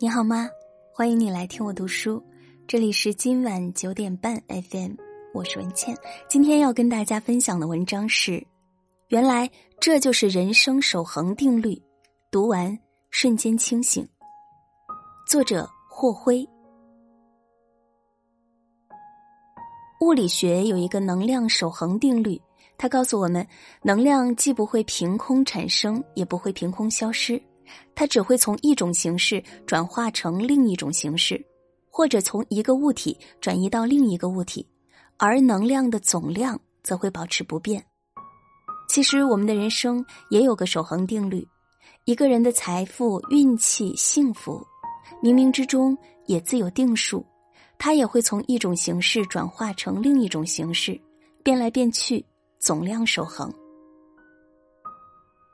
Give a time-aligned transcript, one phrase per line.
[0.00, 0.50] 你好吗？
[0.92, 2.20] 欢迎你来听我读书，
[2.66, 4.94] 这里是今晚九点半 FM，
[5.32, 5.96] 我是文倩。
[6.28, 8.44] 今天要跟大家分享的文章是：
[9.06, 11.80] 原来这就是人生守恒定律。
[12.32, 12.76] 读完
[13.10, 14.06] 瞬间清醒。
[15.28, 16.44] 作者霍辉。
[20.00, 22.38] 物理学有一个能量守恒定律，
[22.76, 23.46] 它告诉我们，
[23.80, 27.40] 能量既不会凭空产生，也不会凭空消失。
[27.94, 31.44] 它只会从一种形式转化成另一种形式，
[31.90, 34.66] 或者从一个物体转移到另一个物体，
[35.16, 37.84] 而能量的总量则会保持不变。
[38.88, 41.46] 其实，我们的人生也有个守恒定律：
[42.04, 44.62] 一个人的财富、运气、幸福，
[45.22, 47.24] 冥冥之中也自有定数，
[47.78, 51.00] 它也会从一种形式转化成另一种形式，
[51.42, 52.24] 变来变去，
[52.58, 53.52] 总量守恒。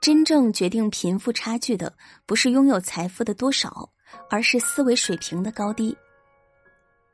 [0.01, 1.93] 真正决定贫富差距的，
[2.25, 3.91] 不是拥有财富的多少，
[4.31, 5.95] 而是思维水平的高低。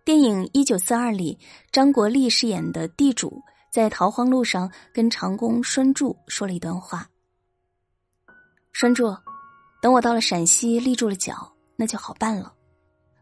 [0.04, 1.36] 电影《一九四二》里，
[1.72, 7.10] 张国立饰演的地主在逃荒路上跟长工栓柱说了一段话
[8.72, 9.12] ：“栓柱，
[9.82, 12.54] 等我到了陕西立住了脚，那就好办了。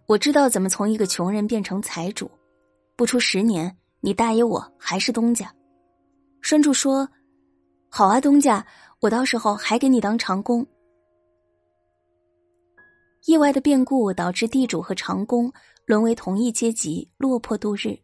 [0.05, 2.31] 我知道怎么从一个穷人变成财主，
[2.97, 5.51] 不出十年，你大爷我还是东家。”
[6.43, 7.09] 栓柱说
[7.89, 8.63] ：“好啊，东家。”
[9.05, 10.67] 我到时候还给你当长工。
[13.27, 15.53] 意外的变故导致地主和长工
[15.85, 17.95] 沦为同一阶级，落魄度日。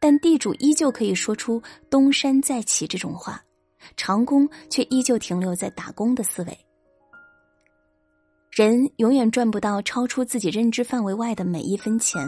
[0.00, 3.40] 但地主依旧可以说出“东山再起”这种话，
[3.96, 6.58] 长工却依旧停留在打工的思维。
[8.50, 12.26] 人永远赚不到超出自己认知范围外的每一分钱，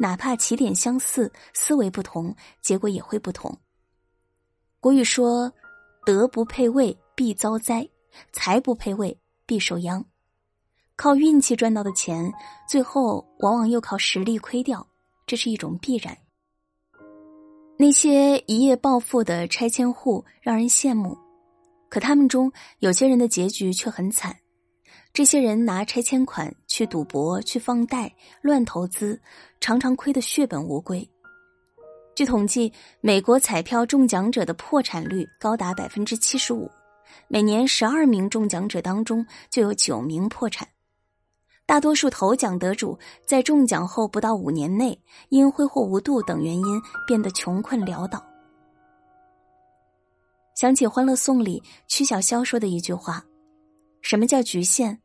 [0.00, 3.54] 哪怕起点相似，思维不同，结果也会不同。
[4.80, 5.52] 古语说
[6.06, 7.88] ：“德不配位。”必遭灾，
[8.30, 10.04] 财不配位必受殃。
[10.94, 12.32] 靠运气赚到的钱，
[12.68, 14.86] 最后往往又靠实力亏掉，
[15.26, 16.16] 这是一种必然。
[17.76, 21.18] 那些一夜暴富的拆迁户让人羡慕，
[21.88, 24.36] 可他们中有些人的结局却很惨。
[25.12, 29.20] 这些人拿拆迁款去赌博、去放贷、乱投资，
[29.58, 31.08] 常常亏得血本无归。
[32.14, 36.70] 据统计，美国彩票中奖者的破产率高达百分之七十五。
[37.26, 40.68] 每年十二名中奖者当中就有九名破产，
[41.66, 44.98] 大多数头奖得主在中奖后不到五年内，
[45.28, 48.24] 因挥霍无度等原因变得穷困潦倒。
[50.54, 53.24] 想起《欢乐颂》里曲筱绡说的一句话
[54.02, 54.98] ：“什么叫局限？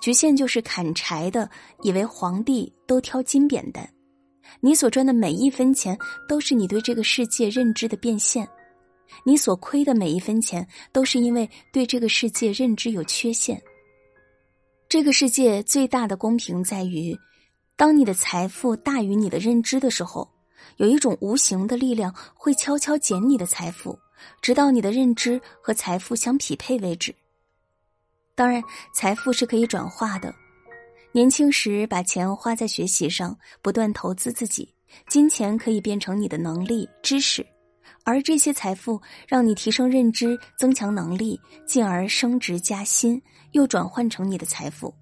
[0.00, 1.48] 局限就是砍柴的
[1.82, 3.88] 以为皇帝都挑金扁担，
[4.60, 5.96] 你所赚的每一分钱
[6.28, 8.48] 都是你对这个世界认知的变现。”
[9.24, 13.60] 你所亏的每一分钱，都是因为对这个世界认知有缺陷。
[14.88, 17.16] 这个世界最大的公平在于，
[17.76, 20.28] 当你的财富大于你的认知的时候，
[20.76, 23.98] 有一种无形的力量会悄悄减你的财富，
[24.40, 27.14] 直到你的认知和财富相匹配为止。
[28.34, 28.62] 当然，
[28.94, 30.34] 财富是可以转化的。
[31.12, 34.72] 年轻时把钱花在学习上，不断投资自己，
[35.08, 37.44] 金钱可以变成你的能力、知识。
[38.06, 44.94] 而这些财富让你提升认知、增强能力，进而升职加薪，又转换成你的财富。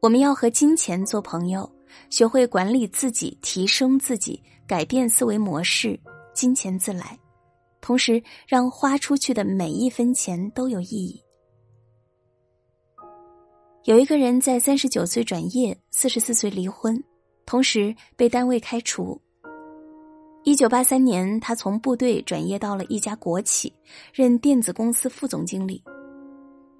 [0.00, 1.70] 我们要和金钱做朋友，
[2.10, 5.98] 学会管理自己、提升自己、改变思维模式，
[6.34, 7.16] 金钱自来。
[7.80, 11.22] 同时，让花出去的每一分钱都有意义。
[13.84, 17.00] 有一个人在三十九岁转业，四十四岁离婚，
[17.46, 19.22] 同时被单位开除。
[20.42, 23.70] 一九八三年，他从部队转业到了一家国企，
[24.12, 25.82] 任电子公司副总经理。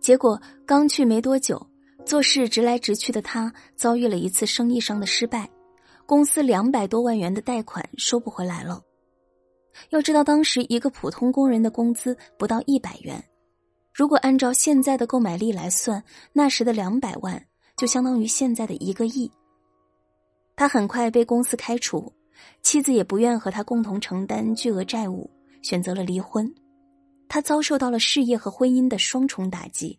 [0.00, 1.64] 结果刚去没多久，
[2.06, 5.46] 做事直来直去的他遭遇了一次生意上的失败，
[6.06, 8.80] 公司两百多万元的贷款收不回来了。
[9.90, 13.22] 要知道，当时一个普通工人的工资不到一百元，
[13.92, 16.02] 如果按照现在的购买力来算，
[16.32, 17.40] 那时的两百万
[17.76, 19.30] 就相当于现在的一个亿。
[20.56, 22.10] 他很快被公司开除。
[22.62, 25.30] 妻子也不愿和他共同承担巨额债务，
[25.62, 26.52] 选择了离婚。
[27.28, 29.98] 他遭受到了事业和婚姻的双重打击。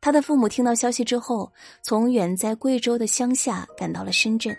[0.00, 1.52] 他的父母听到消息之后，
[1.82, 4.56] 从远在贵州的乡下赶到了深圳。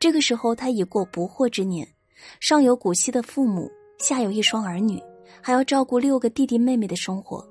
[0.00, 1.86] 这个时候，他已过不惑之年，
[2.40, 5.00] 上有古稀的父母，下有一双儿女，
[5.40, 7.46] 还要照顾六个弟弟妹妹的生活。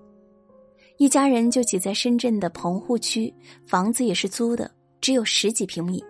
[0.98, 3.34] 一家人就挤在深圳的棚户区，
[3.68, 4.70] 房子也是租的，
[5.00, 6.04] 只有十几平米。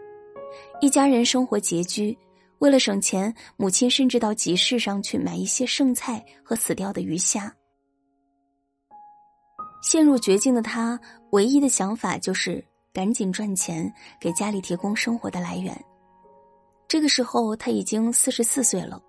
[0.82, 2.18] 一家人生活拮据，
[2.60, 7.54] 为了省钱，母亲甚至到集市上去买一些剩菜和死掉的鱼虾。
[9.82, 11.00] 陷入绝境的他，
[11.32, 15.80] 唯一的想法就是赶紧赚钱，给家里提供生活的来源。
[16.88, 19.02] 这个时候他已经四十四岁了，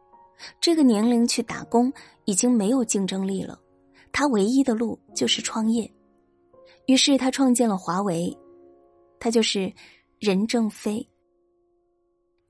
[0.61, 1.93] 这个年龄去打工
[2.25, 3.59] 已经没有竞争力了，
[4.13, 5.91] 他唯一的路就是创业。
[6.87, 8.37] 于是他创建了华为，
[9.19, 9.73] 他就是
[10.19, 11.07] 任正非。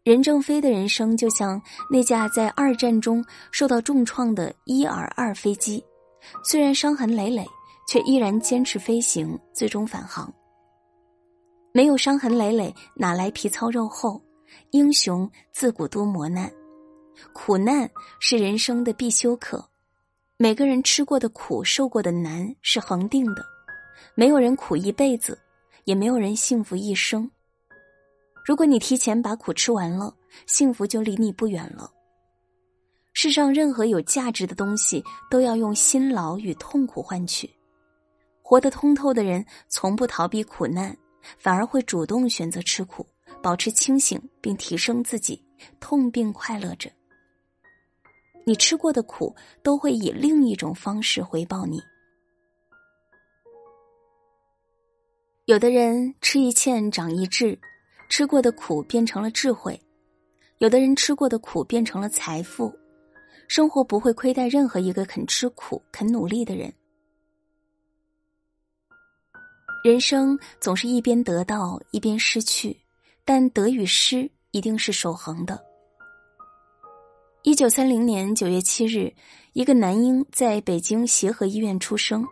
[0.07, 1.61] 任正非的人生就像
[1.91, 5.85] 那架在二战中受到重创的伊尔二飞机，
[6.45, 7.45] 虽然伤痕累累，
[7.89, 10.33] 却依然坚持飞行，最终返航。
[11.73, 14.23] 没有伤痕累累，哪来皮糙肉厚？
[14.71, 16.49] 英雄自古多磨难，
[17.33, 19.69] 苦难是人生的必修课。
[20.37, 23.45] 每个人吃过的苦、受过的难是恒定的，
[24.15, 25.37] 没有人苦一辈子，
[25.83, 27.29] 也没有人幸福一生。
[28.47, 30.15] 如果你提前把苦吃完了，
[30.47, 31.91] 幸福就离你不远了。
[33.13, 37.51] 世上任何有价值的东西，都要用辛劳与痛苦换取。
[38.43, 40.97] 活得通透的人，从不逃避苦难，
[41.41, 43.05] 反而会主动选择吃苦，
[43.43, 45.45] 保持清醒并提升自己，
[45.81, 46.89] 痛并快乐着。
[48.45, 51.83] 你吃过的苦，都会以另一种方式回报你。
[55.47, 57.59] 有的人吃一堑长一智。
[58.09, 59.81] 吃过的苦变成了智慧，
[60.59, 62.73] 有的人吃过的苦变成了财富，
[63.49, 66.73] 生活不会亏待任何一个肯吃苦、肯努力的人。
[69.85, 72.77] 人生总是一边得到一边失去，
[73.25, 75.63] 但得与失一定是守恒的。
[77.43, 79.15] 一九三零年九月七日，
[79.53, 82.27] 一个男婴在北京协和医院出生，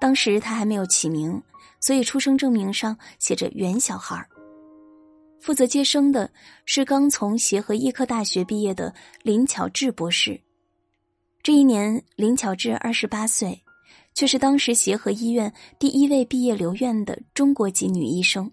[0.00, 1.42] 当时他还没有起名，
[1.80, 4.24] 所以出生证明上写着“袁小孩”。
[5.40, 6.28] 负责接生的
[6.64, 8.92] 是刚从协和医科大学毕业的
[9.22, 10.40] 林巧稚博士。
[11.42, 13.62] 这一年，林巧稚二十八岁，
[14.14, 18.50] 却是当时协和医院第一位毕业留院的中国籍女医生。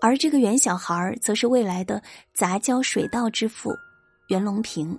[0.00, 2.00] 而这个袁小孩则是未来的
[2.32, 3.74] 杂交水稻之父
[4.28, 4.96] 袁隆平。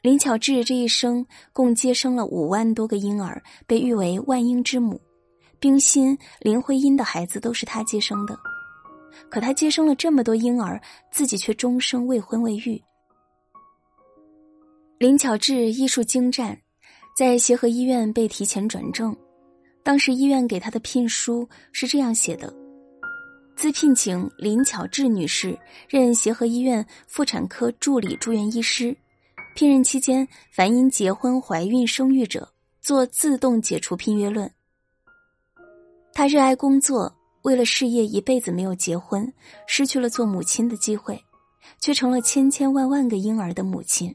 [0.00, 4.98] 林巧稚这一生共接生了五万多个婴儿，被誉为“万婴之母”。
[5.60, 8.38] 冰心、林徽因的孩子都是她接生的。
[9.30, 10.80] 可她接生了这么多婴儿，
[11.10, 12.82] 自己却终生未婚未育。
[14.98, 16.58] 林巧稚医术精湛，
[17.16, 19.16] 在协和医院被提前转正。
[19.82, 22.52] 当时医院给她的聘书是这样写的
[23.56, 25.58] ：“自聘请林巧稚女士
[25.88, 28.94] 任协和医院妇产科助理住院医师。
[29.54, 32.52] 聘任期间，凡因结婚、怀孕、生育者，
[32.82, 34.50] 做自动解除聘约论。”
[36.12, 37.16] 她热爱工作。
[37.42, 39.32] 为了事业，一辈子没有结婚，
[39.66, 41.24] 失去了做母亲的机会，
[41.80, 44.14] 却成了千千万万个婴儿的母亲。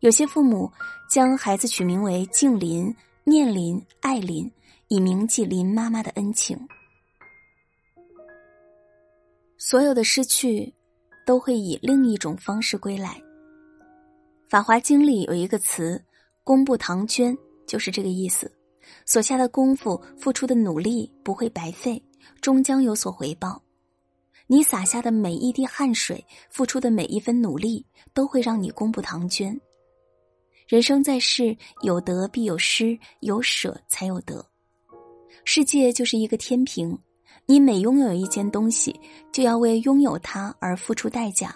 [0.00, 0.72] 有些父母
[1.10, 2.94] 将孩子取名为静林、
[3.24, 4.50] 念林、爱林，
[4.88, 6.58] 以铭记林妈妈的恩情。
[9.58, 10.74] 所有的失去，
[11.26, 13.10] 都会以另一种方式归来。
[14.48, 16.02] 《法华经》里有一个词
[16.42, 17.36] “功不唐捐”，
[17.68, 18.50] 就是这个意思。
[19.06, 22.02] 所下的功夫、付出的努力不会白费，
[22.40, 23.62] 终将有所回报。
[24.46, 29.58] 你洒下的每一滴汗水，付出的每一分努力，都会让你功不唐捐。
[30.66, 34.44] 人生在世，有得必有失，有舍才有得。
[35.44, 36.98] 世界就是一个天平，
[37.46, 38.94] 你每拥有一件东西，
[39.32, 41.48] 就要为拥有它而付出代价；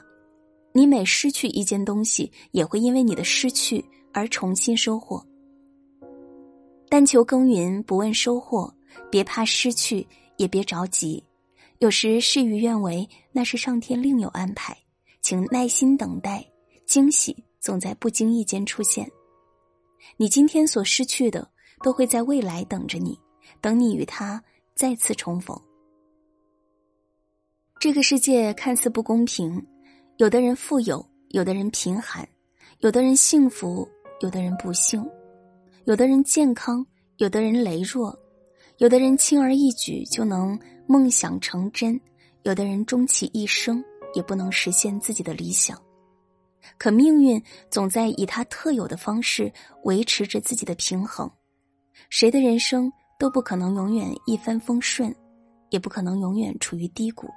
[0.73, 5.25] 你每失去一件东西，也会因为你的失去而重新收获。
[6.97, 8.73] 但求耕耘不问收获，
[9.11, 11.21] 别怕失去，也别着急。
[11.79, 14.79] 有时事与愿违，那是上天另有安排，
[15.21, 16.47] 请耐心等待，
[16.87, 19.11] 惊喜总在不经意间出现。
[20.17, 21.51] 你今天所失去的，
[21.83, 23.19] 都会在未来等着你，
[23.61, 24.41] 等你与他
[24.77, 25.61] 再次重逢。
[27.81, 29.61] 这个世界看似不公平，
[30.19, 32.25] 有的人富有，有的人贫寒，
[32.79, 33.85] 有的人幸福，
[34.21, 35.05] 有的人不幸。
[35.87, 36.85] 有的人健康，
[37.19, 38.19] 有的人羸弱，
[38.79, 42.01] 有的人轻而易举就能梦想成真，
[42.43, 45.79] 有的人终其一生也不能实现自己的理想。
[46.79, 51.31] 可命运总在以他特有的方式维持着自己的平衡。
[52.09, 55.15] 谁的人生都不可能永远一帆风顺，
[55.69, 57.29] 也不可能永远处于低谷。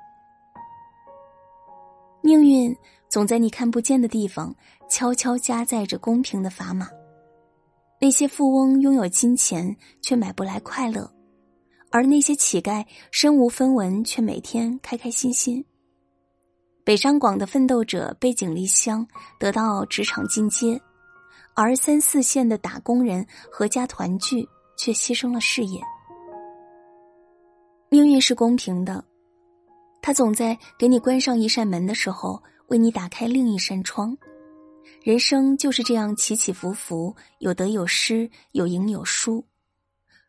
[2.22, 2.74] 命运
[3.10, 4.56] 总在你看不见的地方
[4.90, 6.90] 悄悄加载着公平的砝码。
[8.00, 11.10] 那些富翁拥有金钱，却买不来快乐；
[11.90, 15.66] 而那些乞丐身无分文，却每天开开心心。
[16.84, 19.06] 北上广的奋斗者背井离乡，
[19.40, 20.80] 得到职场进阶；
[21.56, 25.82] 而三四线的打工人合家团聚，却牺牲了事业。
[27.90, 29.04] 命运是公平的，
[30.04, 34.16] 他总在给你关上一扇门的时候，为你打开另一扇窗。
[35.08, 39.42] 人生就是这样起起伏伏，有得有失，有赢有输。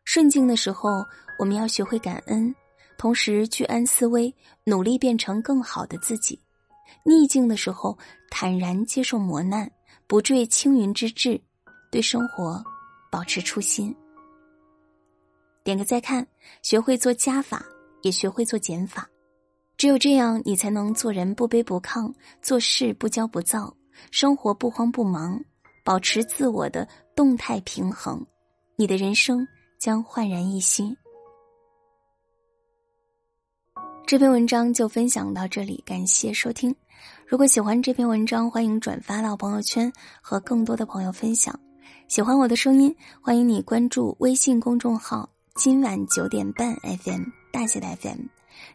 [0.05, 1.05] 顺境的时候，
[1.37, 2.55] 我们要学会感恩，
[2.97, 4.33] 同时居安思危，
[4.63, 6.39] 努力变成更好的自己；
[7.03, 7.97] 逆境的时候，
[8.29, 9.69] 坦然接受磨难，
[10.07, 11.41] 不坠青云之志，
[11.91, 12.63] 对生活
[13.11, 13.93] 保持初心。
[15.61, 16.25] 点个再看，
[16.61, 17.65] 学会做加法，
[18.01, 19.09] 也学会做减法。
[19.75, 23.75] 只有这样，你才能做人不卑不亢，做事不骄不躁，
[24.11, 25.43] 生活不慌不忙，
[25.83, 28.25] 保持自我的动态平衡。
[28.75, 30.95] 你的人生将焕然一新。
[34.05, 36.75] 这篇文章就分享到这里，感谢收听。
[37.27, 39.91] 如果喜欢这篇文章，欢迎转发到朋友圈，
[40.21, 41.57] 和更多的朋友分享。
[42.07, 45.29] 喜欢我的声音，欢迎你关注微信公众号。
[45.55, 48.21] 今晚九点半，FM 大写的 FM，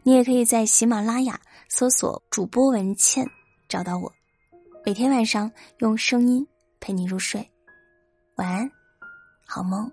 [0.05, 3.27] 你也可以在喜马拉雅搜索主播文倩
[3.69, 4.13] 找到我，
[4.87, 6.47] 每天晚上用声音
[6.79, 7.51] 陪你入睡，
[8.35, 8.71] 晚安，
[9.47, 9.91] 好梦。